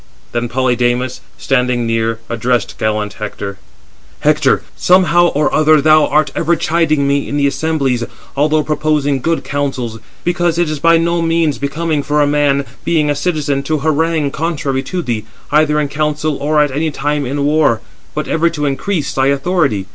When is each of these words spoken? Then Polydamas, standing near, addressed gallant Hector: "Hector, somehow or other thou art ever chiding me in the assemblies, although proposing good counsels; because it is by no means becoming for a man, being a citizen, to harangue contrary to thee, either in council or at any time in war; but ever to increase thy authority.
Then 0.31 0.49
Polydamas, 0.49 1.21
standing 1.37 1.85
near, 1.85 2.17
addressed 2.27 2.79
gallant 2.79 3.13
Hector: 3.19 3.59
"Hector, 4.21 4.63
somehow 4.75 5.27
or 5.27 5.53
other 5.53 5.79
thou 5.79 6.07
art 6.07 6.31
ever 6.35 6.55
chiding 6.55 7.07
me 7.07 7.29
in 7.29 7.37
the 7.37 7.45
assemblies, 7.45 8.03
although 8.35 8.63
proposing 8.63 9.21
good 9.21 9.43
counsels; 9.43 9.99
because 10.23 10.57
it 10.57 10.71
is 10.71 10.79
by 10.79 10.97
no 10.97 11.21
means 11.21 11.59
becoming 11.59 12.01
for 12.01 12.19
a 12.19 12.25
man, 12.25 12.65
being 12.83 13.11
a 13.11 13.15
citizen, 13.15 13.61
to 13.61 13.77
harangue 13.81 14.31
contrary 14.31 14.81
to 14.81 15.03
thee, 15.03 15.23
either 15.51 15.79
in 15.79 15.87
council 15.87 16.35
or 16.37 16.59
at 16.59 16.71
any 16.71 16.89
time 16.89 17.23
in 17.23 17.45
war; 17.45 17.79
but 18.15 18.27
ever 18.27 18.49
to 18.49 18.65
increase 18.65 19.13
thy 19.13 19.27
authority. 19.27 19.85